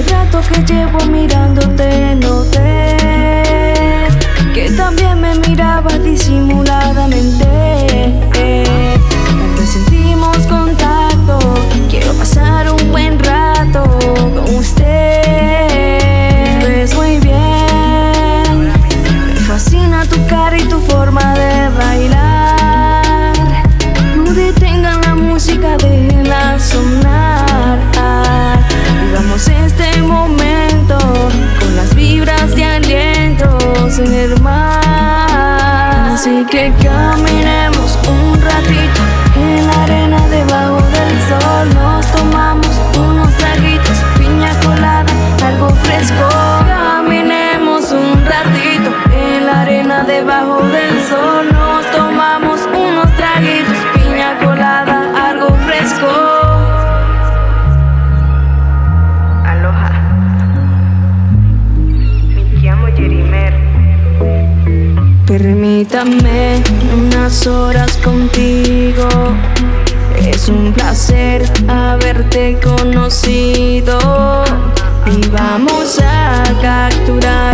El 0.00 0.06
rato 0.08 0.40
que 0.40 0.72
llevo 0.72 0.98
mirándote 1.10 2.16
no 2.16 2.42
te 2.44 2.79
Así 36.30 36.44
que 36.44 36.72
caminemos 36.80 37.98
un 38.08 38.40
ratito 38.40 39.00
en 39.34 39.66
la 39.66 39.82
arena 39.82 40.28
debajo 40.28 40.76
del 40.76 41.20
sol. 41.28 41.74
Nos 41.74 42.06
tomamos 42.12 42.70
unos 42.96 43.34
traguitos, 43.34 43.98
piña 44.16 44.52
colada, 44.64 45.12
algo 45.44 45.70
fresco. 45.82 46.28
Caminemos 46.68 47.90
un 47.90 48.24
ratito 48.24 48.94
en 49.12 49.44
la 49.44 49.62
arena 49.62 50.04
debajo 50.04 50.62
Permítame 65.30 66.60
unas 66.92 67.46
horas 67.46 67.96
contigo. 67.98 69.06
Es 70.18 70.48
un 70.48 70.72
placer 70.72 71.44
haberte 71.68 72.58
conocido. 72.60 73.96
Y 75.06 75.28
vamos 75.28 76.00
a 76.02 76.42
capturar 76.60 77.49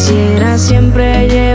quisiera 0.00 0.56
siempre 0.56 1.28
llegar. 1.28 1.49